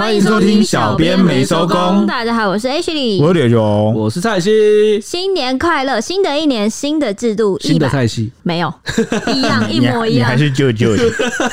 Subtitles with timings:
[0.00, 2.06] 欢迎收听小编没收工。
[2.06, 4.98] 大家好，我是 Ashley，我是刘荣，我是蔡西。
[4.98, 6.00] 新年快乐！
[6.00, 8.72] 新的一年，新的制度，新的蔡西没有
[9.34, 11.04] 一样，一模一样，还是旧旧的。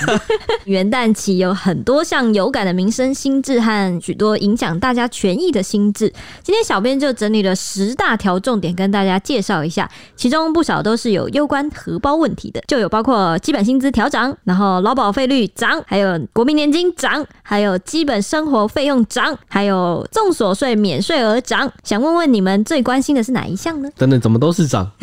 [0.64, 6.12] 元旦期有很多项有感的民生新制和许多影响大家权益的新制。
[6.42, 21.68] 今天小编就整理了十大条重点跟大家介绍一下，其中不少都是有攸关荷包问题的，就有包括基本薪资调涨，然后劳保费率涨，还有国民年金涨，还有基本生活费用涨，还有重所税免税额涨。
[21.84, 23.90] 想问问你们最关心的是哪一项呢？
[23.98, 24.88] 等等，怎么都是涨？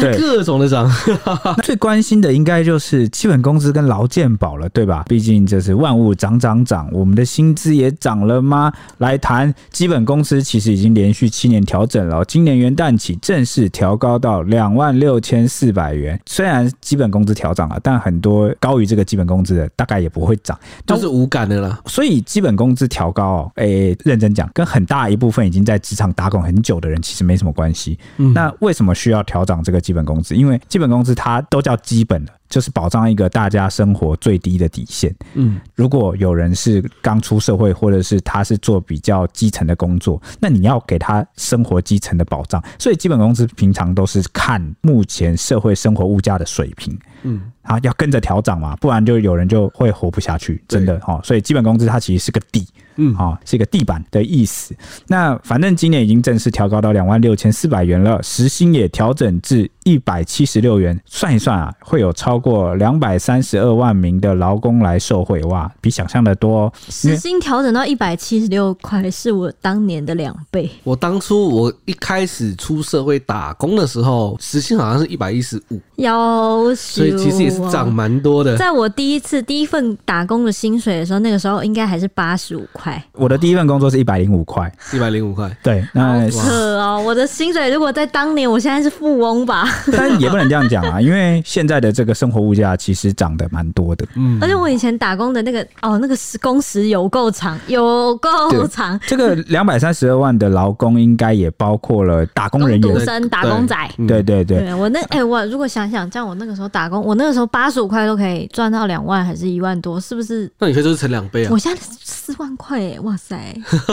[0.00, 0.90] 对，各种的涨。
[1.62, 5.04] 最关心的应该就是基本工资跟劳健保了，对吧？
[5.06, 8.72] 毕竟这是万物涨涨涨，我们的薪资也涨了吗？
[8.96, 16.18] 来谈基本工资，其实已经连续七年调整了，今年元旦起正式调高到两万六千四百元。
[16.24, 21.78] 虽然基本工资调涨了，但很多高于这个基本工资的大概也不会涨，都是无感的啦。
[21.84, 27.98] 所以基本工资调高哦，诶、欸，认真讲，跟很大一部分已经在职场打滚很久的人其实没什么关系。
[28.16, 30.34] 嗯，那为什么需要调涨这个基本工资？
[30.34, 32.32] 因为基本工资它都叫基本的。
[32.50, 35.14] 就是保障一个大家生活最低的底线。
[35.34, 42.62] 嗯，如果有人是刚出社会，或者是他是做比较基层的工作，那你要给他生活基层的保障。
[42.78, 46.98] 所以基本工资平常都是看目前社会生活物价的水平。
[47.22, 51.20] 嗯，啊，要跟着调涨嘛，不然就有人就会活不下去，真的哈。
[51.22, 52.66] 所以基本工资它其实是个底。
[52.96, 54.74] 嗯，好，是一个地板的意思。
[55.06, 60.98] 那反正今年已经正式调高到两万六千四百元了，时薪也调整至一百七十六元。
[61.06, 66.72] 算一算啊，会有超过两百三十二万名的劳工来受惠，哇，比想象的多。
[66.88, 70.70] 时薪调整到一百七十六块，是我当年的两倍。
[70.84, 78.56] 我当初我一开始出社会打工的时候，时薪好像是一百一十五，要所以其实也是涨蛮多的。
[78.56, 82.79] 在我第一次第一份打工的薪水的时候，那个时候应该还是八十五块。
[83.12, 87.02] 我的第一份工作是一百零五块，一百零五块，对，那好扯哦！
[87.04, 89.68] 我的薪水如果在当年，我现在是富翁吧？
[89.92, 94.06] 但也不能这样讲啊，因为现在的这个生活物价其实涨得蛮多的。
[94.16, 98.98] 嗯，而且我以前打工的那个哦，那个时工时有够长，有够长。
[99.06, 103.76] 这个两百三十二万的劳工应该也包括了打工人员、工生、打工仔。
[104.06, 110.50] 对对对，对我那哎、欸，我如果想想，像我那个时候打工，我那个时候八十五块都可以赚到两万，还是一万多，是不是？
[110.58, 111.48] 那你可以就是乘两倍啊！
[111.50, 113.36] 我现在四万块哎，哇塞！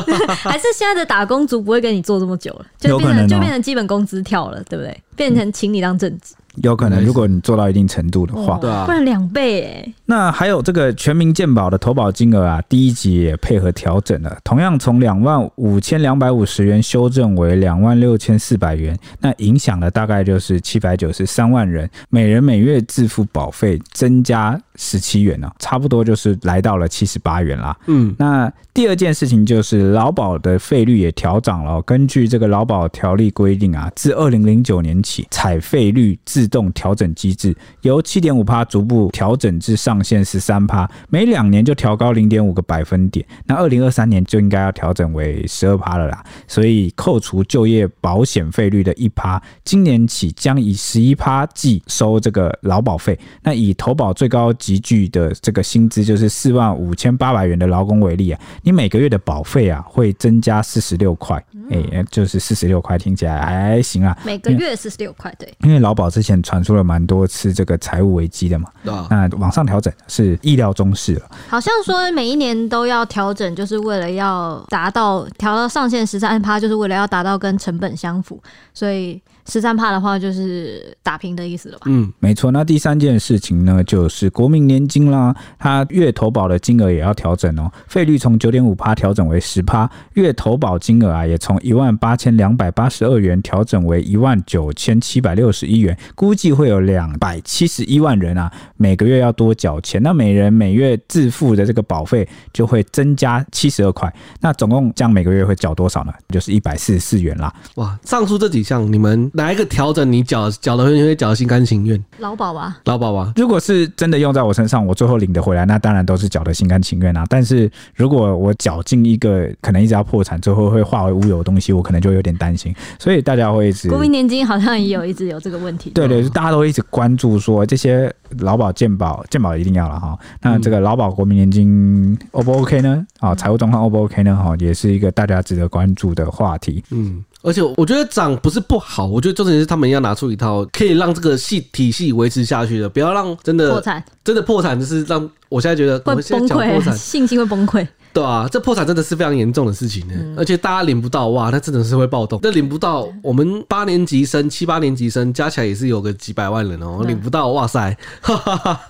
[0.44, 4.98] 还是现在的打工族不会跟你做这么久了，就变成、喔、就变成基本工资跳了，对不对？
[5.16, 6.36] 变成请你当正职。
[6.64, 9.94] 有可能，如果你做到一定程度的话，对啊，不然两倍哎。
[10.06, 18.98] 那还有这个全民健保的投保金额啊，第一级也配合调整了，同样从两万五千两百五十元修正为两万六千四百元。
[19.22, 27.78] 那影响的大概就是七百九十三万人，每人每月自付保费增加十七元呢，差不多就是来到了七十八元啦。
[27.88, 31.82] 嗯，那第二件事情就是劳保的费率也调涨了。
[31.82, 43.26] 根据这个劳保条例规定啊，自二零零九年起，采费率自自动调整机制由七点五趴逐步调整至上限十三趴，每两年就调高零点五个百分点。
[43.48, 46.24] 那二零二三年就应该要调整为十二趴了啦。
[46.48, 53.20] 所以扣除就业保险费率的一趴，今年起将以十一趴计收这个劳保费。
[53.42, 64.18] 那以投保最高级距的这个薪资就是四万五千八百元的劳工为例啊，你每个月的保费啊会增加四十六块，哎，就是四十六块，听起来还行啊。
[64.24, 66.42] 每个月四十六块，对，因为劳保之前。
[66.48, 71.30] 传出了蛮多次这个财务危机的嘛，那往上调整是意料中事了。
[71.50, 78.42] 好像说每一年都要调整，就是为了要达到调到上限十三趴，就是为了要达到跟成本相符，
[78.74, 79.22] 所以。
[79.50, 81.86] 十三趴的话，就是打平的意思了吧？
[81.88, 82.52] 嗯，没错。
[82.52, 106.12] 那第三件事情呢，就是国民年金啦，它月投保的金额也要调整哦，费率从九点五趴调整为十趴，月投保金额啊也从一万八千两百八十二元调整为一万九千七百六十一元，估计会有两百七十一万人啊，每个月要多缴钱，那每人每月自付的这个保费就会增加七十二块，那总共这样每个月会缴多少呢？
[106.28, 107.54] 就是一百四十四元啦。
[107.76, 109.32] 哇，上述这几项你们。
[109.38, 112.04] 哪一个调整你缴缴的会会缴的心甘情愿？
[112.18, 113.32] 劳保吧，劳保吧。
[113.36, 117.24] 如果是真的用在我身上，我最后领的回来，那当然都是缴的心甘情愿啊。
[117.30, 122.76] 但是如果我缴进一个可能一直要破产，最后会化为乌有的东西，我可能就有点担心。
[122.98, 125.92] 所以大家会一直国民年金好像也有一直有这个问题。
[125.92, 130.18] 对，对对，大家都一直关注说这些劳保健保健保一定要了哈。
[130.42, 133.06] 那这个劳保国民年金 O 不 OK 呢？
[133.20, 134.36] 啊，财务状况 O 不 OK 呢？
[134.36, 136.84] 哈，也是一个大家值得关注的话题。
[136.92, 137.24] 嗯。
[137.44, 147.88] 而且我觉得涨不是不好，我觉得重点是他们要拿出一套可以让这个系体系维持下去的，不要让真的破产，真的破产就是让我现在觉得会崩溃，信心会崩溃。
[148.18, 152.40] 对啊，这破产真的是非常严重的事情呢，嗯、而且大家领不到哇，那真的是会暴动。
[152.42, 157.96] 那领不到，我们八年级生、七八年级生加起来也是有个几百万人哦、喔，领不到，哇塞！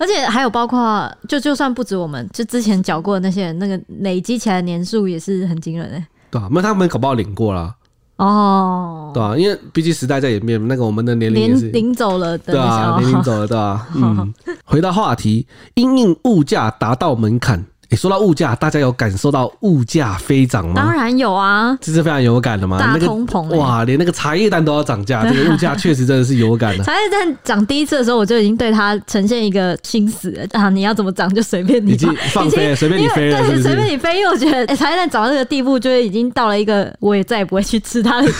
[0.00, 6.06] 而且还有包括，就就算不止我们，就之前缴过的那些人，那个累积起来的年数也是很惊人哎。
[6.30, 7.74] 对啊，那他们搞不好领过啦。
[8.16, 13.86] 哦，对啊，因为毕竟时代在演变，那个我们的年龄也是领走了，对啊，年龄走了，对啊？
[13.94, 14.32] 嗯，
[14.64, 17.66] 回到话题，因应物价达到门槛。
[17.90, 20.74] 你说到物价，大家有感受到物价飞涨吗？
[20.76, 22.78] 当然有啊，这是非常有感的嘛。
[22.78, 26.84] 大通膨、欸，哇，连那个茶叶蛋都要涨价，这个物价 确实真的是有感的。
[26.84, 34.18] 茶叶蛋涨第一次的时候，我就已经对它呈现一个心思啊，你要怎么涨就随便你，已经放飞了，随便你飞了，对，随便你飞。
[34.18, 38.30] 因为我觉得、欸、茶叶蛋涨到这个地步，就是已经到了一个我也再也不会去吃它的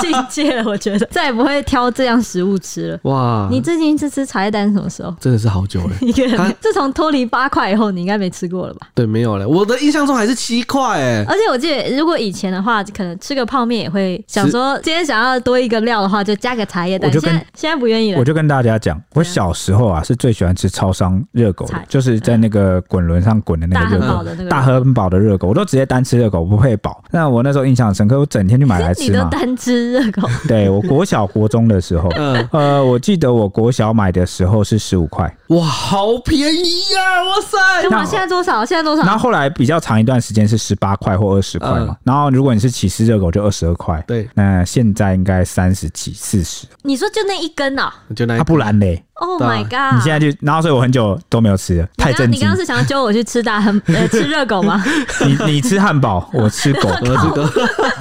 [0.00, 0.64] 境界了。
[0.64, 2.98] 我觉得再也不会挑这样食物吃了。
[3.10, 5.14] 哇，你最近一次吃茶叶蛋什么时候？
[5.20, 5.90] 真的是好久了。
[6.00, 8.88] 一个人，自从脱离八块以后，你应该没吃过了吧？
[8.94, 9.48] 对，没有了。
[9.48, 17.10] 我的印象中还是七块哎，而且我记得，如果以前的话，可能吃个泡面也会想说，今天想要多一个料的话，就加个茶叶蛋。
[17.10, 18.18] 我就跟现在现在不愿意了。
[18.18, 27.02] 我就跟大家讲，我小时候啊是最喜欢吃超商热狗的，就是在那个滚轮上滚的那个热狗，大亨堡的热狗，我都直接单吃热狗，不会饱。
[27.10, 29.18] 那我那时候印象很深刻，我整天就买来吃嘛。
[29.18, 30.28] 你都单吃热狗？
[30.48, 32.08] 对，我国小国中的时候，
[32.52, 37.24] 呃，我记得我国小买的时候是十五块，哇，好便宜呀！
[37.24, 37.58] 哇塞，
[37.90, 38.59] 那现在多少？
[38.64, 39.02] 现在多少？
[39.02, 40.20] 然后后来比较长一段。
[40.20, 46.66] 时间是十八块或二十块嘛，然后如果你是起司热狗就二十二块，对，那现在应该三十几、四十。
[46.82, 47.90] 你说就那一根啊？
[48.14, 49.94] 就那，不然嘞？Oh my god！
[49.96, 52.38] 你现在就，然后所以我很久都没有吃了，太震惊。
[52.38, 54.82] 你刚刚是想要揪我去吃大汉 呃吃热狗吗？
[55.26, 57.46] 你你吃汉堡，我吃狗， 我吃狗，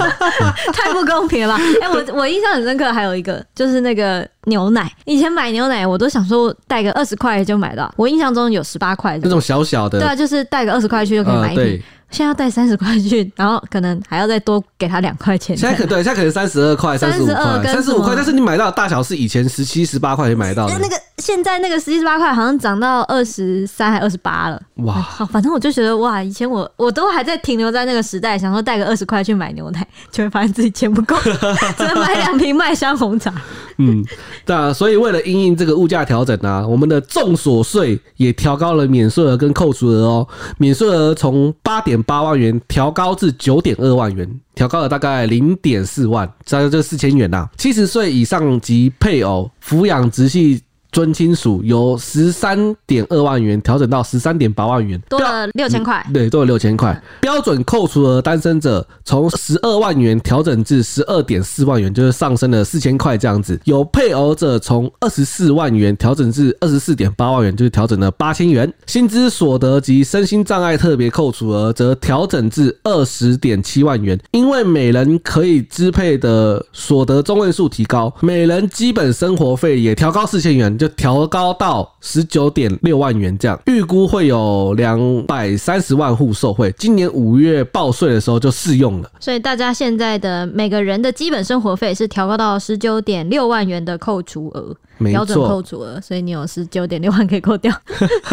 [0.73, 1.63] 太不公平了吧？
[1.81, 11.83] 哎，我我印象很深刻，还有一个就是那个牛奶，以前买牛奶我都想说带个二十块就买到，我印象中有十八块那种小小的，对啊，就是带个二十块去就可以买一瓶。
[12.11, 15.55] 现在要带三十块去，然后可能还要再多给他两块钱。
[15.55, 20.73] 现在可对，现在可能三十二块、三十五块、三十五块，但是你买到的大小是以前十七、十八块就买到的。
[20.79, 24.61] 那个现在那个十七、十八块好像涨到二十三还二十八了。
[24.77, 24.93] 哇！
[24.93, 31.15] 好，反正我就觉得哇，以前我我都还在停留在那个时代，想说带个二十块去买牛奶， 就会发现自己钱不够，
[31.77, 33.33] 只能买两瓶麦香红茶。
[33.77, 34.03] 嗯，
[34.45, 40.27] 对啊，所以为了因应这个物价调整啊，我们的重所税也调高了免税额跟扣除额哦，
[40.57, 47.47] 免税额从八点八万元调高至九点二万元，调高了大概零点四万，大概就四千元呐。
[47.57, 50.61] 七十岁以上及配偶抚养直系。
[50.91, 56.03] 尊亲属由十三点二万元调整到十三点八万元，多了六千块。
[56.11, 56.99] 对，多了六千块。
[57.21, 63.59] 标准扣除额单身者从十二万元调整至十二点四万元，就是上升了四千块这样子。
[63.65, 68.71] 有配偶者从二十四万元调整至二十四点八万元，就是调整了八千元。
[68.87, 80.78] 薪资所得及身心障碍特别扣除额则调整至二十点七万元，因为每人可以支配的所得中位数提高，每人基本生活费也调高四千元。
[80.79, 86.73] 就调高到十九点六万元，这样预估会有两百三十万户受惠。
[86.77, 89.11] 今年五月报税的时候就适用了。
[89.19, 94.75] 所以大家现在的每个人的基本生活费是调高到十九点六万元的扣除额。
[94.99, 97.73] 标准扣除额，所以你有十九点六万可以扣掉。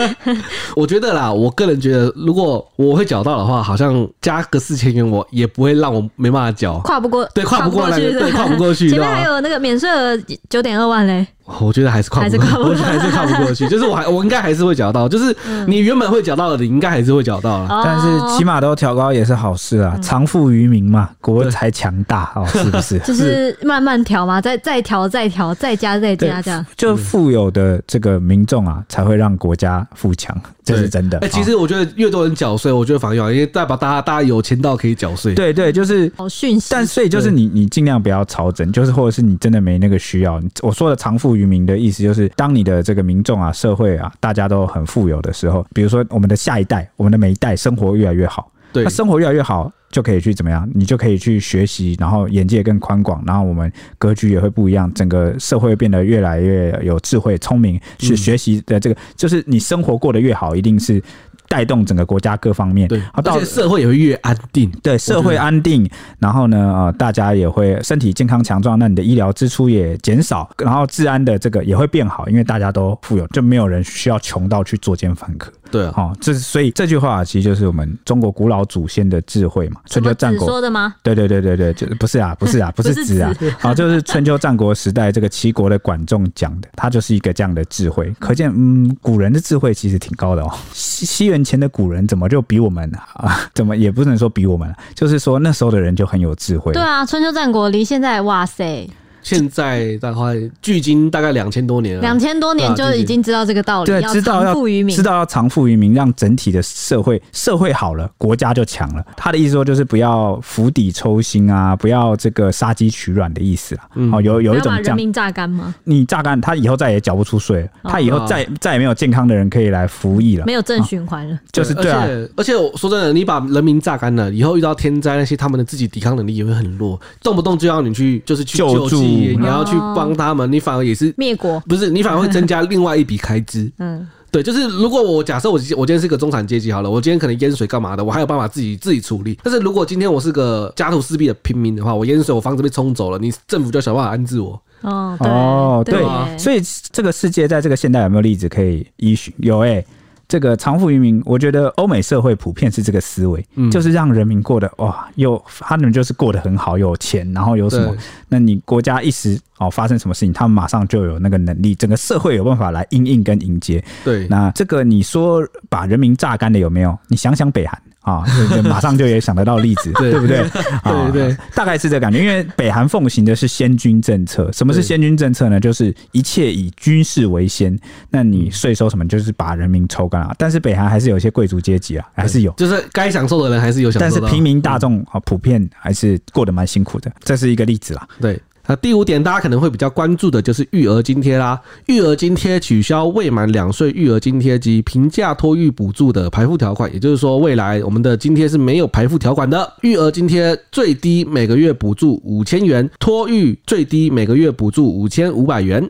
[0.75, 8.91] 我觉得啦，我个人觉得，如果我会缴到的话，好像加个四千元，我也不会让我没办法缴，跨不过，对，跨不过来，对，跨不过去。
[8.91, 11.25] 前面还有那个免税额九点二万嘞，
[11.61, 13.67] 我觉得还是跨不过，我觉得还是跨不过去。
[13.71, 15.35] 就是我还，我应该还是会缴到，就是
[15.67, 17.83] 你原本会缴到的，你应该还是会缴到了。
[17.85, 22.99] 但是起码都调高也是好事啊，藏富于民嘛，国才强大哦，是不是？
[23.07, 26.65] 就是慢慢调嘛，再再调，再调，再加，再加这样。
[26.77, 30.37] 就富有的这个民众啊，才会让国家富强，
[30.67, 31.19] 这是真的。
[31.21, 35.33] 哎，其实我觉得越多人缴税，我觉得反而好，因为代表大家大家有钱到可以缴税。
[35.35, 36.69] 对对，就是好讯息。
[36.71, 40.43] 但所以就是你你尽量不要超增，就是或者是你真的没那个需要。
[40.63, 49.73] 我说的藏富于民的意思，就是当你的这个民众啊、社会啊，大家都很富有的时候，比如说我们的下一代、我们的每一代生活越来越好，对，那生活越来越好。
[49.89, 50.69] 就可以去怎么样？
[50.75, 57.81] 你就可以去学习，然后眼界更宽广，然后我们格局也会不一样，整个社会变得越来越有智慧、聪明。
[57.97, 61.03] 去学习的这个，就是你生活过得越好，一定是
[61.49, 62.89] 带动整个国家各方面。
[62.89, 64.71] 对，而且社会也会越安定。
[64.83, 75.51] 对，社会安定，然后呢，呃，大家也会身体健康强壮，那你的医疗支出也减少，然后治安的这个也会变好，因为大家都富有，就没有人需要穷到去作奸犯科。
[75.71, 79.81] 对啊，哦，这所以这句话其实就是我们中国古老祖先的智慧嘛。
[79.87, 80.95] 春秋战国说的吗？
[81.03, 88.13] 对对对对对，就不是啊，不是啊，不是子啊， 好，就是春秋战国时代这个齐国的管仲讲的，他就是一个这样的智慧。
[88.19, 90.51] 可见，嗯，古人的智慧其实挺高的哦。
[90.73, 93.41] 西西元前的古人怎么就比我们 啊？
[93.55, 96.73] 怎么也不能说比我们，就是说那时候的人就很有智慧。
[96.73, 98.89] 对啊，春秋战国离现在，哇塞！
[99.27, 100.19] 现在大概
[100.63, 109.05] 距今大概两千多年了，两千多年就已经知道这个道理，对，知道要富于民，知道要长富于民，让整体的社会社会好了，国家就强了。
[109.17, 113.89] 他的意思说就是不要釜底抽薪啊，不要这个杀鸡取卵的意思啊。
[113.97, 115.75] 嗯、哦，有有一种这样，人民榨干吗？
[115.83, 121.35] 你榨干，他以后再也缴不出税，他以后再、哦、再也没有健康的人可以来服役了，没有正循环了。
[121.35, 122.07] 哦、就是对啊，
[122.37, 129.75] 而且我说真的，你把人民榨干了，以后遇到天灾那些，他们的自己抵抗能力也会很弱，动不动就要你去就是去救助，你要去。
[129.97, 133.71] 帮他们，你反而也是灭国，不是你反而会增加另外一笔开支。
[133.79, 139.39] 嗯，对，就是如果我假设我我今天是个中产阶级好了，我今天可能淹水干嘛的，我还有办法自己自己处理。
[139.43, 144.61] 但是如果今天我是个家徒四壁的平民的话，我淹水，我房子被冲走了，你政府就要想办法安置我。
[144.83, 146.05] 哦，哦，对，
[146.39, 146.61] 所以
[146.93, 149.33] 这个世界在这个现代有没有例子可以依循？
[149.39, 149.87] 有哎、欸。
[150.29, 157.97] 这个长富于民，我觉得欧美社会普遍是这个思维，嗯、就是让人民过得哇，有他们就是过得很好，有钱，然后有什么？
[158.29, 163.83] 那你国家一时哦发生什么事情，他们马上就有那个能力，整个社会有办法来应应跟迎接。
[164.05, 166.99] 对，那这个你说把人民榨干的有没有？
[167.09, 167.81] 你想想北韩。
[168.07, 170.49] 啊，就马上就也想得到例子， 对不对？
[170.85, 172.21] 对对，大概是这感觉。
[172.21, 174.49] 因为北韩奉行的是先军政策。
[174.53, 175.59] 什么是先军政策呢？
[175.59, 177.77] 就是一切以军事为先。
[178.09, 180.33] 那你税收什么，就是把人民抽干了。
[180.39, 184.01] 但是北韩还是有一些贵族阶级啊，还是有，就是该享受的人还是有享受。
[184.01, 187.11] 但是平民大众啊，普遍还是过得蛮辛苦的。
[187.25, 188.07] 这是一个例子啦。
[188.21, 188.41] 对。
[188.69, 191.61] 那第五点，大家可能会比较关注的就是育儿津贴啦。
[191.87, 199.73] 育儿津贴取消未满两岁育儿津贴及平价托育补助的排付条款，也就是说，未来我们的津贴是没有排付条款的。
[199.83, 205.89] 育儿津贴最低每个月补助五千元，托育最低每个月补助五千五百元，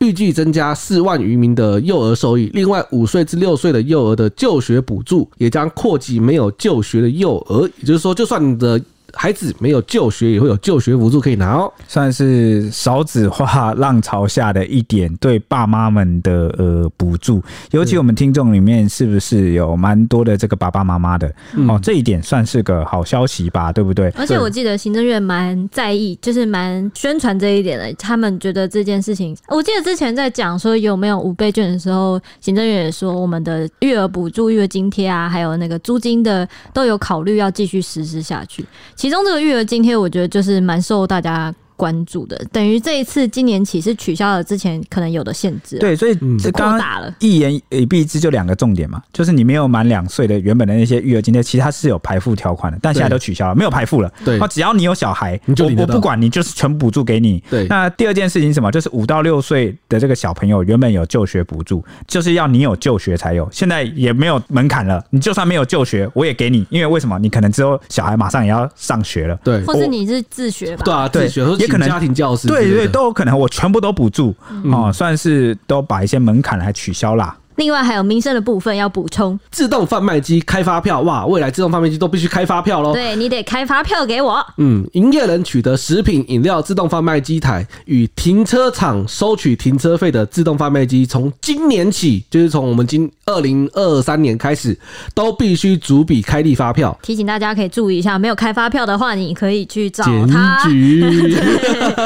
[0.00, 2.50] 预计增加四万余名的幼儿受益。
[2.52, 8.80] 另外，五岁至六岁的幼儿的就学补助也将扩及没有就学的幼儿，也就是说，就算你的。
[9.16, 17.42] 孩子没有就学，也会有就学补助可以拿哦，算是少子化浪潮下的一点对爸妈们的呃补助。
[17.70, 21.34] 尤其我们听众里面是不是有蛮多的这个爸爸妈妈的？
[21.54, 24.10] 嗯、哦，这一点算是个好消息吧，对不对？
[24.10, 27.92] 而且我记得行政院蛮在意，就是蛮宣传这一点的。
[27.94, 38.64] 他们觉得这件事情，我记得之前在讲说有没有五倍券的时候，行政院也说我们的育儿补助、育儿津贴啊，还有那个租金的都有考虑要继续实施下去。
[38.94, 45.78] 其其中这个育儿津贴，我觉得就是蛮受大家关注的，等于这一次今年起是取消了之前可能有的限制。
[45.78, 54.12] 对，所以这刚刚一言以蔽之，就两个重点嘛，就是你没有满两岁的原本的那些育儿津贴，其实它是有排付条款的，但现在都取消了，没有排付了。
[54.24, 57.42] 对，只要你有小孩，我我不管你，就是全补助给你。
[57.50, 58.72] 对，那第二件事情是什么？
[58.72, 67.18] 就是五到六岁的这个小朋友原本有就学补助，就是要你有就学才有，现在也没有门槛了，你就算没有就学，我也给你，因为为什么？
[67.18, 70.82] 你可能之后小孩马上也要上学了，对，或是你是自学吧？
[70.84, 71.44] 对啊，自学。
[71.66, 74.34] 可能家庭教师对对都有可能，我全部都补助
[74.72, 77.36] 哦，算是都把一些门槛来取消啦。
[77.56, 82.92] 另外还有民生的部分要补充，自动贩卖机开发票哇，未来自动贩卖机都必须开发票喽。
[82.92, 84.44] 对，你得开发票给我。
[84.58, 94.78] 嗯，营业人取得食品饮料自动贩卖机台与停车场收取停车费的自动贩卖机，从今年起，就是从我们今二零二三年开始，
[95.14, 96.96] 都必须逐笔开立发票。
[97.02, 100.62] 提醒大家可以注意一下，没有开发票的话，你可以去找他。
[100.62, 101.36] 检举。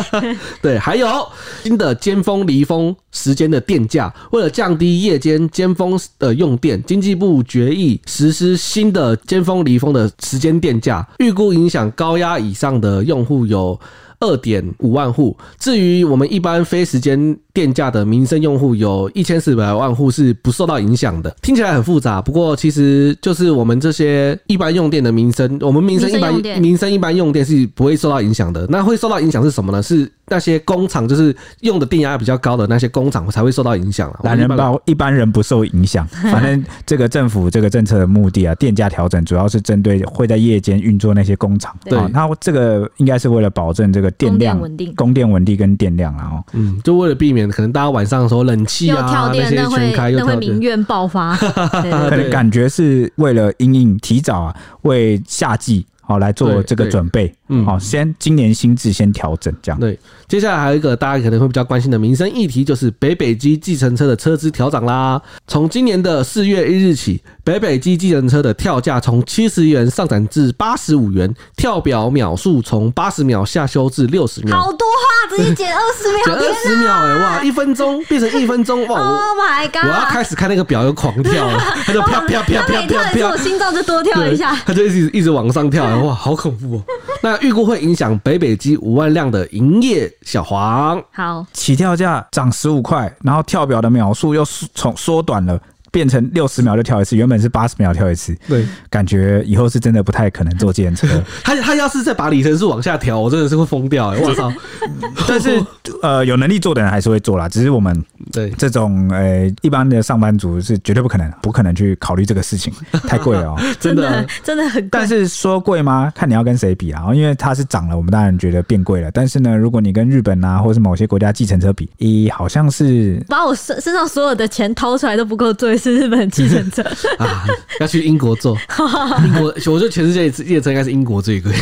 [0.63, 1.27] 对，还有
[1.63, 5.41] 新的尖峰离峰时间的电价，为了降低夜间。
[5.51, 13.79] 尖峰的用电，经济部决议实施新的尖峰离峰的时间电价，预估影响高压以上的用户有
[14.21, 15.37] 二点五万户。
[15.59, 21.35] 至于我们一般非时间电价的民生用户，有一千四百万户是不受到影响的。
[21.43, 28.67] 听起来很复杂，不过其实就是我们这些一般用电的民生，我们民生一般民生一般用电是不会受到影响的。
[28.69, 29.83] 那会受到影响是什么呢？
[29.83, 34.11] 是那些工厂，就是用的电压比较高的那些工厂才会受到影响。
[34.23, 36.07] 懒人包一般人不受影响。
[36.33, 41.77] 反正这个政府这个政策的目的啊，电价调整主要是针对会在夜间运作那些工厂。
[41.85, 46.43] 对，那这个应该是为了保证这个电量稳定、供电稳定跟电量啊。
[46.53, 51.37] 嗯，就为了避免可能大家晚上的时候冷气啊跳电那些全开，又会民怨爆发。
[51.37, 55.85] 可能感觉是为了因应提早啊，为夏季。
[56.11, 57.33] 好来做这个准备。
[57.49, 59.79] 嗯，好，先今年心智先调整这样。
[59.79, 65.21] 对，接下来还有一个大家可能会比较关心的民生议题，就是北北基计程车的车资调涨啦。
[65.47, 74.61] 从今年的四月一日起，北北基计程车的跳价从七十元上涨至八十五元，跳表秒数从八十秒下修至六十秒。
[74.61, 79.85] 好多话，直接减二十秒，减二十秒哎、欸，哇，一分钟变成一分钟哇！Oh my god！
[79.85, 86.83] 我要开始看那个表，又狂跳了，它就啪啪啪啪啪啪， 我心脏就多跳一下，它就一直一直往上跳， 哇，好恐怖哦！
[87.23, 90.11] 那预估会影响北北基五万辆的营业。
[90.23, 95.61] 小黄，好，起跳价涨十五块，然后跳表的秒数又从缩短了。
[95.93, 98.33] 变成六十秒就跳一次，原本是八十秒跳一次。
[98.47, 101.09] 对，感觉以后是真的不太可能坐计程车。
[101.43, 104.21] 他他要是再把里程数往下调，我真的是会疯掉、欸。
[104.23, 104.53] 我操！
[105.27, 105.61] 但是
[106.01, 107.49] 呃，有能力做的人还是会做啦。
[107.49, 112.73] 只是我们对这种呃一般的上班族是绝对不可能，不可能去考虑这个事情，
[113.07, 113.63] 太贵了哦、喔。
[113.79, 114.89] 真的真的很贵。
[114.91, 116.13] 但是说贵吗？
[116.15, 117.05] 看你要跟谁比啊。
[117.13, 119.11] 因为它是涨了，我们当然觉得变贵了。
[119.11, 126.83] 但是呢，如果你跟日本啊，或是某些国家计程车比，咦，好像是把我身身上所有的钱掏出来都不够坐一次日本计程车。
[127.19, 127.45] 啊，
[127.81, 128.57] 要去英国坐
[129.25, 131.53] 英国，我觉得全世界计程车应该是英国最贵，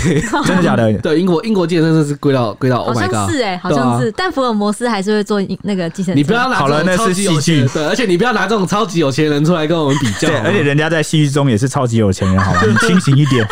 [0.45, 0.93] 真的假的？
[0.99, 6.17] 对，英国英国计程车是贵到贵到，Oh 好像是哎、欸，好像是，但福尔摩斯还是会坐那个计程车。
[6.17, 12.61] 你不要拿这种超级有钱，对，而且你不要拿这种超级有钱人出来跟我们比较，对，而且人家在戏剧中也是超级有钱人，好吗？
[12.67, 13.47] 你清醒一点。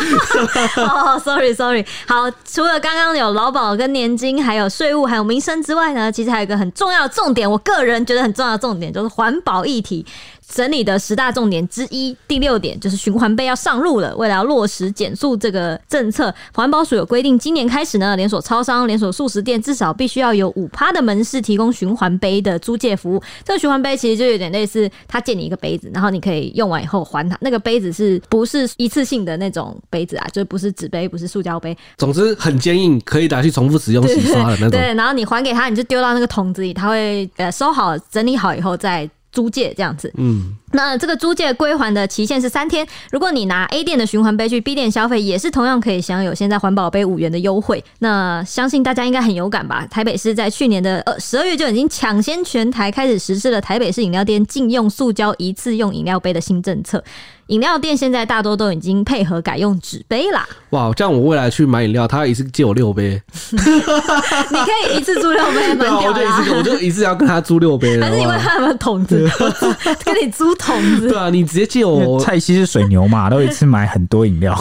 [0.77, 10.05] 哦、oh,，sorry sorry，好，除了刚刚有劳保跟年金，还有税务，还有民生之外呢，其实还有一个很重要的重点，我个人觉得很重要的重点就是环保议题。
[10.47, 14.15] 整理的十大重点之一，第六点就是循环杯要上路了。
[14.15, 23.21] 为了要落实减速这个政策，环保署有规定，今年开始呢，连锁超商、连锁速食店至少必须要有五趴的门市提供循环杯的租借服务。
[23.43, 27.37] 这个循环杯其实就有点类似，他借你一个杯子，然后你可以用完以后还他。
[27.41, 30.27] 那个杯子是不是一次性的那种杯子啊？
[30.31, 31.77] 就不是纸杯，不是塑胶杯。
[31.97, 34.71] 总之很坚硬，可以拿去重复使用、洗刷的那种。
[34.71, 39.09] 对，然后你还给他，你就丢到那个桶子里，他会呃收好、整理好以后再。
[39.37, 42.85] 租借这样子，嗯，那这个租借归还的期限是三天。
[43.11, 47.83] 如果你拿 A 店的循环杯去 B 店消费，也是同样可以享有现在环保杯五元的优惠。
[47.99, 49.87] 那相信大家应该很有感吧？
[49.89, 57.03] 台北市在去年的呃十二月就已经抢先全台开始实施了台北市饮料店禁用塑胶一次用饮料杯的新政策。
[57.47, 60.45] 饮料店现在大多都已经配合改用纸杯啦。
[60.71, 63.21] 哇，这样我未来去买饮料，他一次借我六杯。
[63.51, 65.89] 你可以一次租六杯。
[65.89, 68.05] 我就一次，我就一次要跟他租六杯了。
[68.07, 69.25] 还是因为他有没有桶子？
[70.03, 71.09] 跟你租桶子。
[71.09, 72.19] 对啊，你直接借我。
[72.19, 74.53] 蔡西是水牛嘛， 都一次买很多饮料。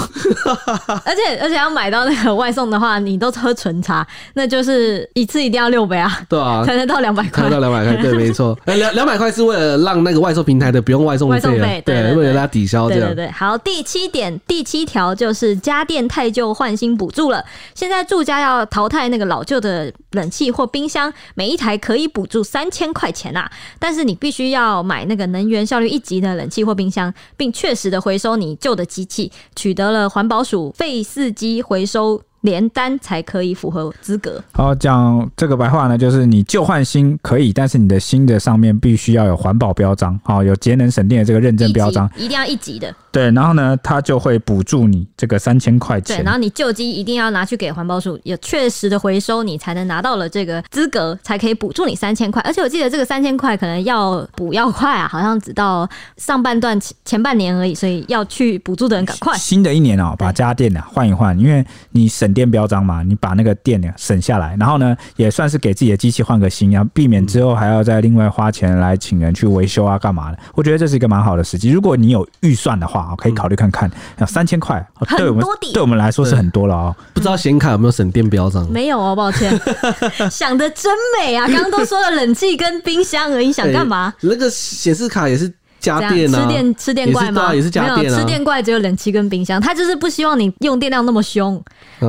[1.04, 6.20] 而且而且要买到那个外送的话，你都喝纯茶，那就是一次一定要六杯啊。
[6.28, 7.30] 对啊，才能到两百块。
[7.30, 8.56] 才能到两百块，对，没错。
[8.66, 11.34] 哎，两两百块是为了让那个外送平台的不用外送费。
[11.34, 12.88] 外送费，对，为了拉抵消。
[12.88, 17.44] 对对对，好，第七点，第七条就是家电太旧换新补助了。
[17.74, 23.50] 现在住家要淘汰那个老旧的冷气或冰箱，每一台可以补助三千块钱啊。
[23.78, 32.22] 但是你必须要买那个能源效率一级的冷气或冰箱，并确实的回收你旧的机器，取得了环保署废四机回收。
[32.46, 34.42] 连单才可以符合资格。
[34.52, 42.94] 好，讲这个白话呢，就是你旧换新可以，但是你的新的上面必须要有环保标章，好，有节能省电的这个认证标章，一定要一级的。
[43.10, 46.18] 对，然后呢，他就会补助你这个三千块钱。
[46.18, 52.40] 对，然后你旧机一定要拿去给环保署，有确实的回收，你才能拿到了这个资格，才可以补助你三千块。
[52.42, 59.34] 而且我记得这个三千块可能要补要快啊，好像只到上半段前前半年而已，所以要去补助的人赶快。
[59.38, 62.35] 新的一年哦，把家电啊换一换，因为你省。
[62.36, 70.38] 电标章嘛，你把那个电呢省下来，然后呢也算是给自己的机器换个新，要避免之后还要再另外花钱来请人去维修啊，干嘛的？
[70.54, 71.70] 我觉得这是一个蛮好的时机。
[71.70, 73.90] 如果你有预算的话，可以考虑看看。
[74.20, 76.96] 要三千块，对我们对我们来说是很多了哦。
[77.14, 78.70] 不知道显卡有没有省电标章？
[78.70, 79.58] 没有哦，抱歉。
[80.30, 81.46] 想的真美啊！
[81.46, 84.12] 刚刚都说了冷气跟冰箱而已，想干嘛？
[84.20, 85.50] 那个显示卡也是。
[85.86, 87.50] 家电吃电吃电怪吗？
[87.50, 89.60] 没有吃电怪，只有冷气跟冰箱。
[89.60, 91.62] 他就是不希望你用电量那么凶。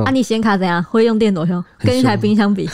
[0.04, 0.82] 啊，你显卡怎样？
[0.84, 1.62] 会用电多凶？
[1.80, 2.68] 跟一台冰箱比？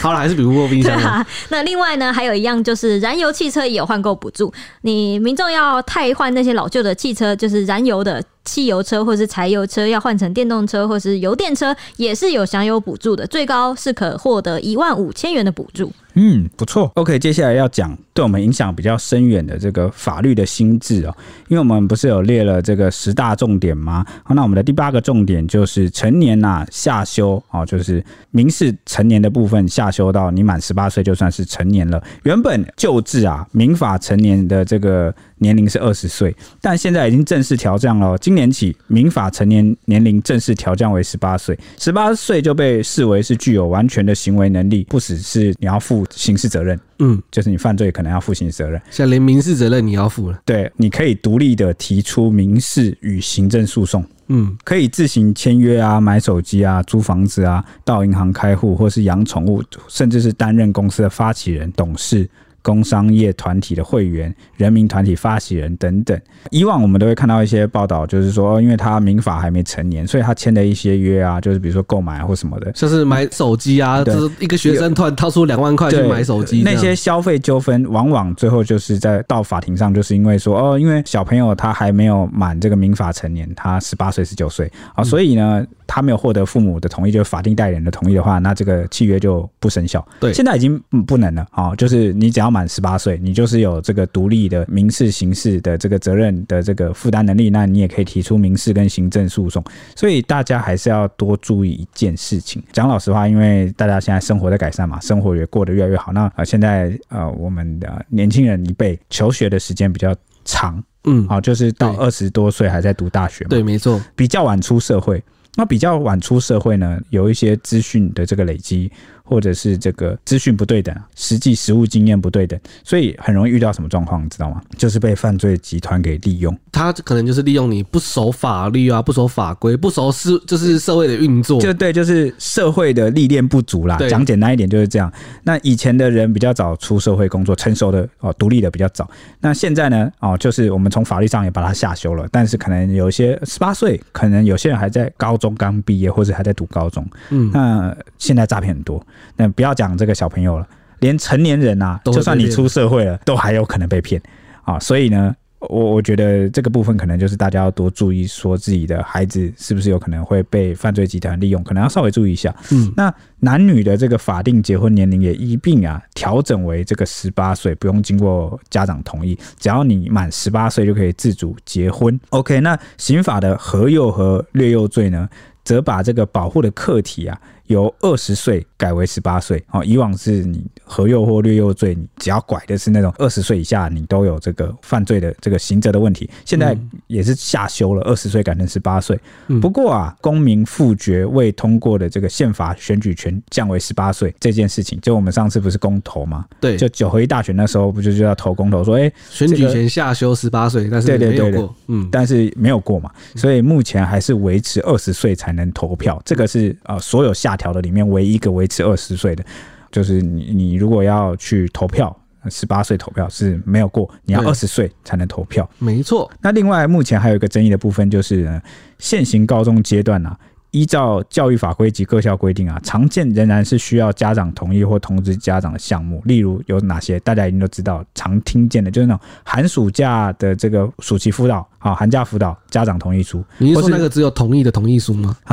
[0.00, 0.96] 好了，还是比不过冰箱。
[0.96, 1.26] 对。
[1.50, 4.52] 那另外呢，还有一样就是燃油汽车也有换购补助。
[4.82, 8.22] 你民众要汰换那些老旧的汽车，就是燃油的。
[8.46, 15.92] 汽油车或是柴油车要换成电动车或是油电车，也是有享有补助的，最高是可获得一万五千元的补助。
[16.18, 16.90] 嗯，不错。
[16.94, 21.14] OK，接下来要讲对我们影响比较深远的这个法律的新制哦，
[21.48, 24.02] 因为我们不是有列了这个十大重点吗？
[24.24, 32.02] 好，那我们的第八个重点就是成年呐、啊、下修哦，就是民事成年的部分下修到你满十八岁就算是成年了。
[32.22, 38.16] 原本旧制啊，民法成年的这个年龄是二十岁，但现在已经正式调降了。
[38.16, 62.28] 今年起，民法成年年龄正式调降为十八岁，十八岁就被视为是具有完全的行为能力，不只是你要负刑事责任，嗯，就是你犯罪可能要负刑事责任，现在连民事责任你要负了，对，你可以独立的提出民事与行政诉讼，嗯，可以自行签约啊，买手机啊，租房子啊，到银行开户，或是养宠物，甚至是担任公司的发起人、董事。
[62.66, 90.04] 工商业团体的会员、人民团体发起人等等，以往我们都会看到一些报道，就是说，因为他民法还没成年，所以他签的一些约啊，就是比如说购买或什么的，像是买手机啊，就是一个学生突然掏出两万块去买手机，那些消费纠纷，往往最后就是在到法庭上，就是因为说，哦，因为小朋友他还没有满这个民法成年，他十八岁、十九岁啊，所以呢，他没有获得父母的同意，就是法定代理人的同意的话，那这个契约就不生效。
[90.18, 92.46] 对，现在已经不能了啊，就是你只要。
[92.56, 99.62] 满十八岁，你就是有这个独立的民事、刑事的这个责任的这个负担能力，那你也可以提出民事跟行政诉讼。
[99.94, 102.62] 所以大家还是要多注意一件事情。
[102.72, 106.14] 讲老实话，因为大家现在生活在改善嘛，生活也过得越来越好。
[106.14, 115.22] 那呃，现在呃，我们的年轻人一辈求学的时间比较长，嗯，好，就是到二十多岁还在读大学嘛，对，没错，比较晚出社会。
[115.56, 118.92] 那比较晚出社会呢，有一些资讯的这个累积。
[119.26, 124.62] 或者是这个资讯不对等，实际实务经验不对等，所以很容易遇到什么状况，你知道吗？
[124.78, 126.56] 就是被犯罪集团给利用。
[126.72, 131.60] 他可能就是利用你不守法律啊，不守法规，不守是就是社会的运作。
[131.60, 133.96] 就对，就是社会的历练不足啦。
[134.08, 135.12] 讲简单一点就是这样。
[135.42, 139.10] 那以前的人比较早出社会工作，成熟的哦，独立的比较早。
[139.40, 140.10] 那现在呢？
[140.20, 147.06] 哦，就是我们从法律上也把它下修了，但是可能有一些十八岁，可能有些人还在高中刚毕业，或者还在读高中。
[147.30, 149.04] 嗯，那现在诈骗很多。
[149.36, 150.66] 那不要讲这个小朋友了，
[151.00, 154.20] 连成年人啊，就算你出社会了，都还有可能被骗
[154.64, 154.78] 啊！
[154.78, 162.54] 所以呢，我我觉得这个部分可能就是大家要多注意，说自己的孩子是不是有可能会被犯罪集团利用，可能要稍微注意一下。
[162.72, 172.18] 嗯，那男女的这个法定结婚年龄也一并啊调整为这个十八岁，不用经过家长同意，只要你满十八岁就可以自主结婚。
[172.30, 175.28] OK，那刑法的和幼和虐幼罪呢，
[175.62, 177.38] 则把这个保护的客体啊。
[177.66, 186.30] 由二十岁改为十八岁，哦，以往是你和幼或略幼罪，你只要拐的是那种二十岁以下，你都有这个犯罪的这个刑责的问题。
[186.44, 186.76] 现在
[187.08, 189.18] 也是下修了，二十岁改成十八岁。
[189.60, 196.44] 不过啊，公民复决未通过的这个宪法选举权降为十八岁这件事情，就我们上次不是公投吗？
[196.60, 206.22] 对，就九合一大选那时候不就就要投公投说，哎，选举权下修十八岁，但是没有过，对对对对，嗯，但是没有过嘛，所以目前还是维持二十岁才能投票。
[206.24, 207.55] 这个是呃所有下。
[207.56, 209.44] 条的里面唯一一个维持二十岁的，
[209.90, 212.14] 就是你你如果要去投票，
[212.48, 215.68] 十八岁投票是没有过，你要二十岁才能投票。
[215.78, 216.30] 没错。
[216.40, 218.60] 那另外目前还有一个争议的部分就是，
[218.98, 220.38] 现行高中阶段啊。
[220.76, 226.20] 依照教育法规及各校规定啊，常见仍然是需要家长同意或通知家长的项目。
[226.26, 227.18] 例如有哪些？
[227.20, 233.42] 大家一定都知道，常听见的就是那种寒暑假的这个暑期辅导啊，寒假辅导，家长同意书。
[233.56, 235.34] 你是说那个只有同意的同意书吗？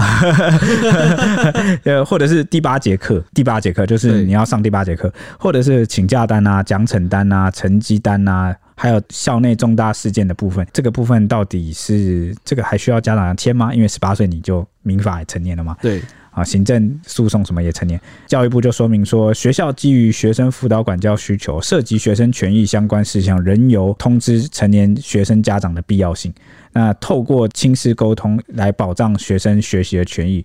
[1.85, 5.09] 呃，或者是第八节课，第八节课就是你要上第八节课，
[5.39, 8.53] 或者是请假单啊、奖惩单啊、成绩单啊。
[8.75, 13.73] 还有校内重大事件的部分，这个部分到底是这个还需要家长签吗？
[13.73, 15.77] 因为十八岁你就民法也成年了嘛。
[15.81, 17.99] 对啊，行政诉讼什么也成年。
[18.25, 26.33] 教育部就说明说，学校基于学生辅导管教需求，涉及学生权益相关事项，仍由通知成年学生家长的必要性。
[26.71, 30.43] 那透过亲师沟通来保障学生学习的权益。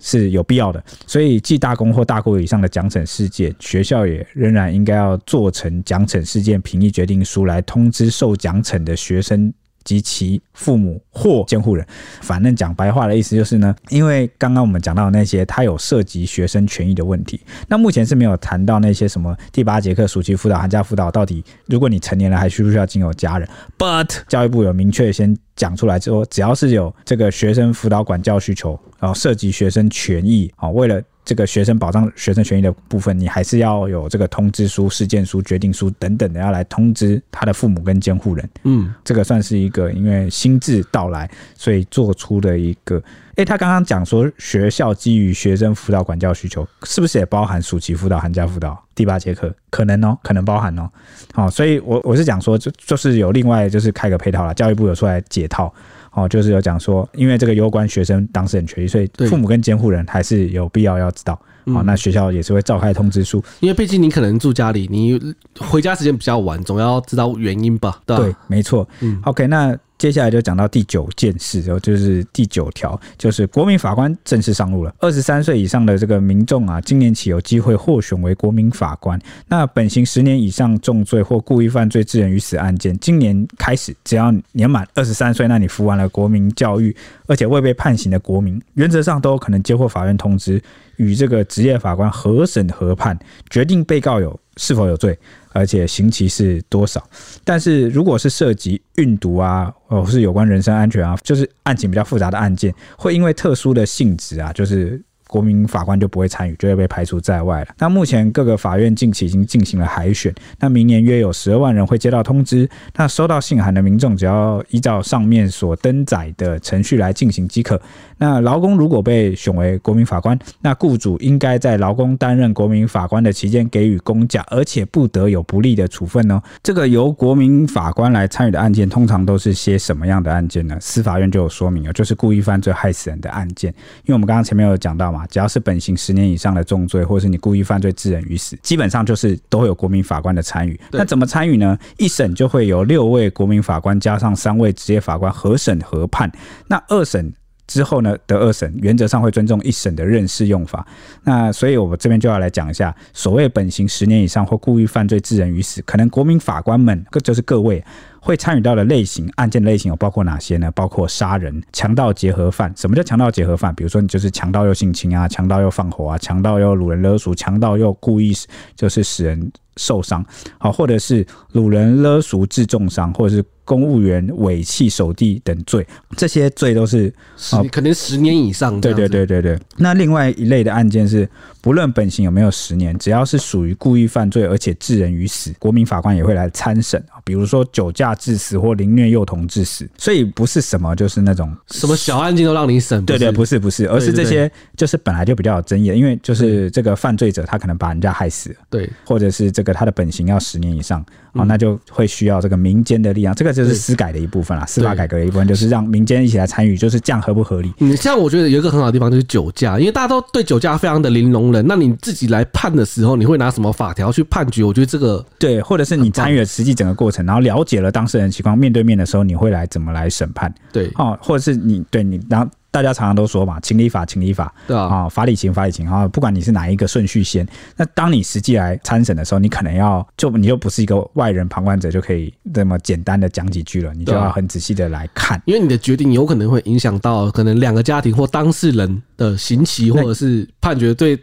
[0.00, 9.52] 是有必要的，所以记大功或大过以上的奖惩事件，学校也仍然应该要做成奖惩事件评议决定书来通知受奖惩的学生
[9.84, 11.86] 及其父母或监护人。
[12.20, 17.40] 反正讲白话的意思就是呢，因为刚刚我们讲到那些，它有涉及学生权益的问题。
[17.66, 25.36] 那目前是没有谈到那些什么第八节课暑期辅导、寒假辅导到底，如果你成年了还需不需要经由家人？But 教育部有明确先。
[25.58, 38.48] 讲出来之后，只要是有这个学生辅导管教需求，然后涉及学生权益啊，为了这个学生保障学生权益的部分，你还是要有这个通知书、事件书、决定书等等的，要来通知他的父母跟监护人。
[38.62, 43.02] 嗯，这个算是一个因为新制到来，所以做出的一个。
[43.38, 49.54] 诶，他刚刚讲说学校基于学生辅导管教需求，是不是也包含暑期辅导、寒假辅导、第八节课？
[49.70, 50.90] 可能哦，可能包含哦。
[51.32, 55.72] 好，所以我我是讲说，就就是有另外就是开个配套了，教育部有出来解套。
[56.10, 61.40] 哦，就是有讲说，因为这个攸关学生当事人权益，所以父母跟监护人还是有必要要知道。
[61.72, 65.16] 好，那学校也是会召开通知书，因为毕竟你可能住家里，你
[65.60, 68.00] 回家时间比较晚，总要知道原因吧？
[68.04, 68.88] 对，对，没错。
[68.98, 74.94] 嗯，OK，那接下来就讲到第九件事，然后就是第九条，就是国民法官正式上路了。
[75.00, 79.20] 二十三岁以上的这个民众啊，今年起有机会获选为国民法官。
[79.48, 86.94] 那本刑十年以上重罪或故意犯罪致人于死案件，今年开始，只要年满二十三岁，那你服完了国民教育，
[87.26, 90.62] 而且未被判刑的国民，原则上都有可能接获法院通知，
[90.96, 93.18] 与这个职业法官合审合判，
[93.50, 95.18] 决定被告有是否有罪。
[95.54, 97.02] 而且刑期是多少？
[97.42, 105.02] 但是如果是涉及运毒啊，或是有关人身安全啊，就是案情比较复杂的案件，会因为特殊的性质啊，就是。
[105.28, 107.68] 国民法官就不会参与，就会被排除在外了。
[107.78, 112.68] 那目前各个法院近期已经进行了海选，那明年约有十二万人会接到通知。
[112.96, 117.80] 那收到信函的民众只要依照上面所登载的程序来进行即可。
[118.16, 126.42] 那劳工如果被选为国民法官，那雇主应该在劳工担任国民法官的期间给予公假，而且不得有不利的处分哦。
[126.62, 130.76] 这个由国民法官来参与的案件，通常都是些什么样的案件呢？
[130.80, 133.70] 司法院就有说明哦，就是故意犯罪害死人的案件。
[134.04, 135.17] 因为我们刚刚前面有讲到嘛。
[135.26, 140.78] 只要是本刑十年以上的重罪，或者是你故意犯罪致人于死，基本上就是都会有国民法官的参与。
[140.92, 141.78] 那怎么参与呢？
[141.96, 146.30] 一审就会有六位国民法官加上三位职业法官合审合判。
[146.66, 147.32] 那二审
[147.68, 150.84] 之后呢，的二审原则上会尊重一审的认识用法。
[151.22, 157.84] 那所以我们这边就要来讲一下，所谓本刑十年以上或故意犯罪致人于死，可能国民法官们，各就是各位。
[158.20, 160.70] 会参与到的类型案件类型有包括哪些呢？
[160.72, 162.70] 包括杀人、强盗结合犯。
[162.76, 163.72] 什么叫强盗结合犯？
[163.76, 168.34] 比如说你就是强盗又性侵啊，强盗又放火啊，强盗又掳人勒赎，强盗又故意
[168.74, 170.22] 就是使人受伤，
[170.58, 173.44] 好，或者是掳人勒赎致重伤，或者是。
[173.68, 178.80] 公务员尾气守地等罪，这些罪都是十可能十年以上。
[178.80, 179.58] 对对对对对。
[179.76, 181.28] 那另外一类的案件是，
[181.68, 187.20] 不论本刑有没有十年，只要是属于故意犯罪而且致人于死，国民法官也会来参审啊。
[187.24, 193.04] 比如说酒驾致死或凌虐幼童致死，所以不是什么就是那种什么小案件都让你审。
[193.04, 201.04] 对对，不是不是，而是这些就是本来就比较有争议的，因为就是这个犯罪者他可能把人家害死了，对，或者是这个他的本刑要十年以上。
[201.34, 207.70] 哦，那就会需要这个民间的力量，这个就是司改的一部分啦，司法改革的一部分就是让民间一起来参与，就是这样合不合理？
[207.80, 214.62] 嗯，像我觉得有一个很好的地方就是酒驾，因为大家都对酒驾非常的零容忍，那你自己来判的时候，你会拿什么法条去判决？
[214.62, 220.52] 我觉得这个对，或者是你参与了实际整个过程，然后了解了当事人的情况，面对面的时候，你会来怎么来审判？
[220.72, 222.48] 对，哦，或者是你对你然后。
[222.70, 227.44] 大家常常都说嘛，情理法，情理法，对啊，啊，法理情，法理情，啊，不管你是哪一个顺序先，
[227.78, 241.18] 那当你实际来参审的时候，你可能要就你就不是一个外人旁观者就可以这么简单的讲几句了，你就要很仔细的来看，因为你的决定有可能会影响到可能两个家庭或当事人的刑期或者是判决对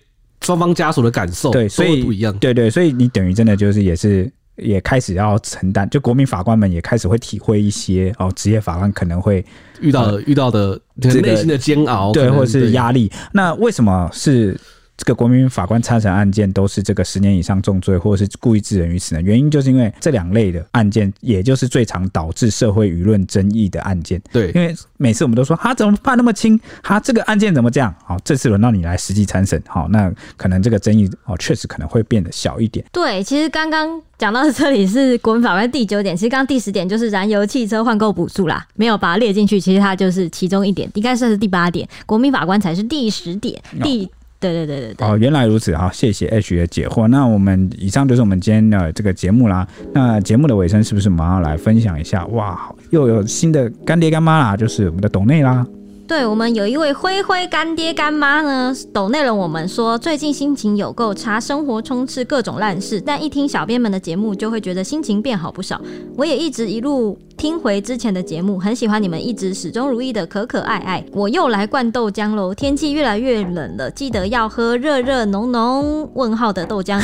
[0.45, 4.31] 双方家属的感受，对，所以不一样，对对，所以你等于真的就是也是。
[4.57, 9.45] 也开始要承担，就国民法官们也开始会体会一些哦，职业法官可能会
[9.81, 13.11] 遇到的、呃、遇到的内心的煎熬，对，或者是压力。
[13.33, 14.57] 那为什么是？
[14.97, 19.21] 这个国民法官参审案件都是这个十年以上重罪，或者是故意致人于死呢？
[19.21, 24.21] 原因就是因为这两类的案件，也就是最常导致社会舆论争议的案件。
[24.31, 26.59] 对，因为每次我们都说，他怎么判那么轻？
[26.81, 27.93] 他这个案件怎么这样？
[28.05, 32.85] 好，这次轮到你来实际参审，好，那可能这个争议哦，确实可能会变得小一点。
[32.91, 44.09] 对，其实刚刚讲到这里是国民法官第九点，其实刚刚第十点就是燃油汽车换购补助啦，没有把它列进去，其实它就是其中一点，应该算是第八点，国民法官才是第十点，第。
[44.53, 47.07] 对对对对对哦，原来如此哈，谢谢 H 的解惑。
[47.07, 49.67] 那我们以上就是我们今天的这个节目啦。
[49.93, 52.25] 那节目的尾声是不是我们要来分享一下？
[52.27, 55.65] 哇，又有新的干爹干妈啦，就是我们的董内啦。
[56.07, 65.81] 对，我们有一位灰灰干爹干妈呢，抖内了我们说，最近心情有够差，生活充斥各种烂事，但一听小编们的节目，就会觉得心情变好不少。
[66.15, 71.03] 我也一直一路听回之前的节目，很喜欢你们一直始终如一的可可爱爱。
[71.11, 76.99] 我又来灌豆浆喽，天气越来越冷了，记得要喝热热浓浓问号的豆浆。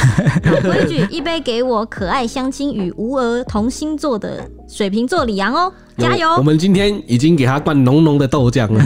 [0.46, 5.72] 老 规矩，一杯给我可爱相亲与无儿同星座的水瓶座李阳哦。
[5.98, 6.28] 加油！
[6.38, 8.82] 我们今天已经给他灌浓浓的豆浆了。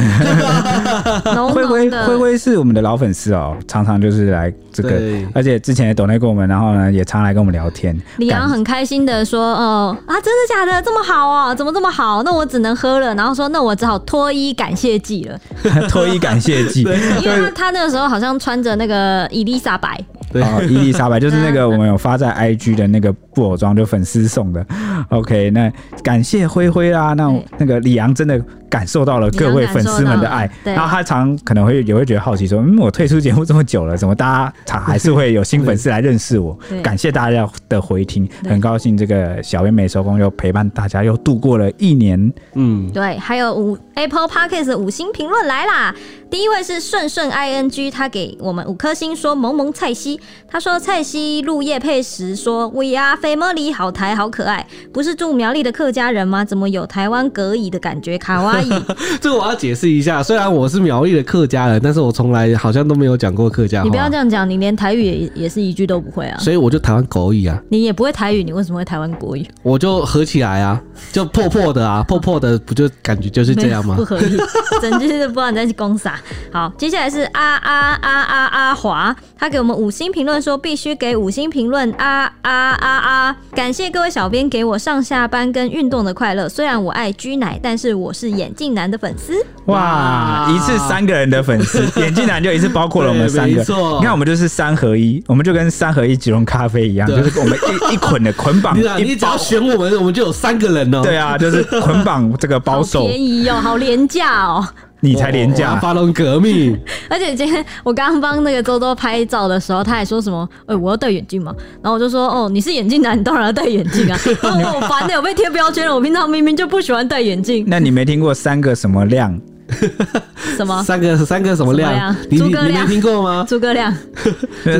[1.53, 4.99] 灰灰灰灰是我们的老粉丝哦，常常就是来这个，
[5.33, 7.95] 而且之前也抖内过我们，然后呢也常来跟我们聊天。
[8.17, 10.81] 李阳很开心的说：“哦啊，真的假的？
[10.81, 11.34] 这么好哦？
[11.55, 12.23] 怎么这么好？
[12.23, 15.39] 那我只能喝了。”然后说：“那我只好脱衣感谢祭了。
[15.89, 16.81] ”脱衣感谢祭，
[17.21, 19.99] 因为他他那个时候好像穿着那个伊丽莎白。
[20.43, 24.65] 哦，伊丽莎白就是那个 我们有发在 IG 的那个布偶装，就粉丝送的。
[25.09, 25.71] OK，那
[26.03, 28.41] 感谢灰灰啦，那那个李阳真的。
[28.67, 30.49] 感受到了各位粉丝们的爱。
[30.65, 36.57] 然后他常可能会也会觉得好奇说，嗯，我退出节目这么久了，怎么大家常还是会有新粉丝来认识我？
[36.83, 42.33] 感谢大家的回听，很高兴这个小编美收工又陪伴大家又度过了一年。
[42.55, 45.95] 嗯，对，还有五 Apple Podcast 的五星评论来啦。
[46.29, 56.45] 第一位是顺顺 ing，他给我们五颗星，说萌萌菜西，他说蔡西录叶配时说 We are family，好台好可爱，不是住苗栗的客家人吗？
[56.45, 58.17] 怎么有台湾隔椅的感觉？
[58.17, 58.69] 卡哇伊，
[59.19, 63.83] 这个我要解释一下，虽然我是苗栗的客家人，但是我从来好像都没有讲过客家话。
[63.83, 66.37] 你不要这样讲，你连台语也也是一句都不会啊。
[66.39, 67.61] 所以我就台湾国语啊。
[67.69, 69.45] 你也不会台语，你为什么会台湾国语？
[69.63, 73.95] 我就合起来啊，就破破的啊， 破破的不就感觉就是这样吗？
[73.97, 74.37] 不合理，
[74.81, 76.19] 整句是不知道你在攻啥。
[76.51, 83.35] 好，接下来是阿阿阿阿阿华，他给我们五星评论说必须给五星评论，啊啊啊啊！
[83.51, 86.47] 感谢各位小编给我上下班跟运动的快乐。
[86.47, 89.33] 虽然我爱居奶，但是我是眼镜男的粉丝。
[89.65, 93.59] 哇，一次三个人的粉丝， 眼镜男就一次包括了我们三个。
[93.59, 98.73] 你看我们就是三合一，我们就跟三合一即溶咖啡一样，就是我们一一捆的捆绑。
[98.97, 101.01] 你你只要选我们，我们就有三个人哦。
[101.03, 104.65] 对啊，就是捆绑这个包售，便宜哦，好廉价哦。
[105.01, 106.75] 你才廉价，发动革命！
[107.09, 110.47] 而且今天我刚刚帮那个周周拍照的时候，他还说什么？
[110.61, 111.53] 哎、欸，我要戴眼镜嘛。
[111.81, 114.17] 然后我就说：“哦，你是眼镜男，你当然要戴眼镜啊。
[114.43, 115.93] ”我烦的，我被贴标签了。
[115.93, 117.63] 我平常明明就不喜欢戴眼镜。
[117.67, 119.39] 那你没听过三个什么亮？
[120.55, 120.81] 什么？
[120.83, 122.15] 三个三个什么亮？
[122.29, 123.45] 诸葛亮，你没听过吗？
[123.47, 123.93] 诸葛亮。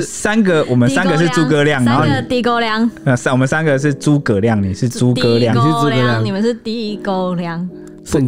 [0.01, 2.89] 三个，我们三个是诸葛亮，然后地沟亮。
[3.04, 7.67] 呃，三我们三个是诸葛亮，你是诸葛亮，你是诸葛亮，你们是地沟亮。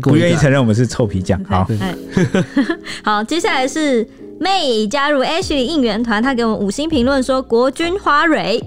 [0.02, 1.42] 不愿意承认我们是臭皮匠。
[1.46, 1.68] 好，
[3.04, 4.08] 好，接下来是。
[4.40, 8.64] 妹加入 Ashley 应援团，他给我们五星评论说：“国军花蕊，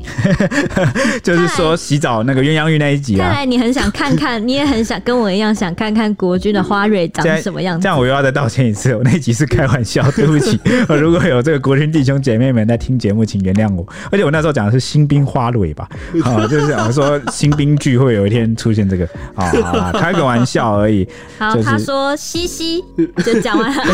[1.22, 7.82] 就是说洗澡那个鸳鸯浴那一集啊。”看来你很想看看，你也很想跟我一样想看看国军的花蕊长什么样子。
[7.82, 10.58] 这样我又要再道歉一次，我那集是开玩笑，对不起。
[11.00, 13.86] 如果有这个国军弟兄姐妹们在听节目，请原谅我。
[14.10, 15.88] 而且我那时候讲的是新兵花蕊吧，
[16.24, 21.08] 啊， 就是我说新兵聚会有一天出现这个，啊，开个玩笑而已。
[21.38, 22.82] 好，他说嘻嘻，
[23.24, 23.84] 就讲完了。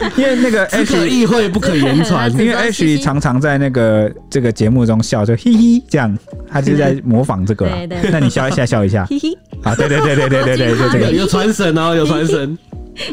[0.16, 6.16] 因为那个 H 议会不可言传，因为 H 常常在那个这个节目中笑，就嘿嘿这样，
[6.48, 7.68] 他就在模仿这个。
[7.68, 9.36] 对对，那你笑一下，笑一下，嘿嘿。
[9.62, 12.56] 啊，对对对对对对对，就这个有传神哦，有传神。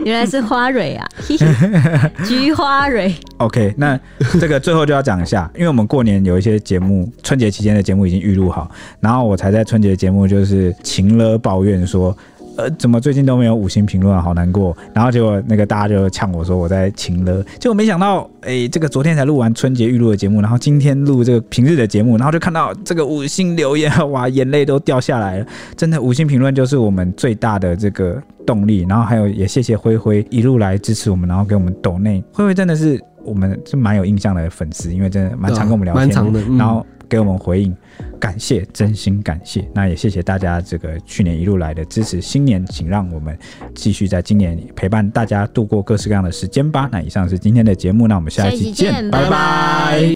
[0.03, 1.07] 原来是花蕊啊，
[2.25, 3.13] 菊花蕊。
[3.37, 3.99] OK，那
[4.39, 8.67] 这个最后就要讲一下，因为我们过年有一些节目，春节期间的节目已经预录好，
[8.99, 12.15] 然后我才在春节节目就是晴了抱怨说。
[12.57, 14.21] 呃，怎么最近都没有五星评论啊？
[14.21, 14.75] 好难过。
[14.93, 25.45] 然后结果那个大家就呛我说我在情了，结果没想到，哎、欸，这个昨天才录完春节预录的节目，然后今天录这个平日的节目，然后就看到这个五星留言，哇，眼泪都掉下来了。
[25.75, 28.85] 真的，五星评论就是我们最大的这个动力。
[28.87, 32.23] 然后还有也谢谢灰灰一路来支持我们，然后给我们抖内。
[32.31, 37.75] 灰灰真的是我们是蛮有印象的粉丝，因为真的蛮常跟我们聊天，蛮长的，嗯、然后给我们回应。
[38.19, 39.67] 感谢，真心感谢。
[39.73, 42.19] 那也谢谢大家这个去年一路来的支持。
[42.19, 43.37] 新年，请让我们
[43.73, 46.89] 继续在今年陪伴大家度过各式各样的时间吧。
[46.91, 50.14] 那以上是今天的节目，那我们下一期见，拜拜。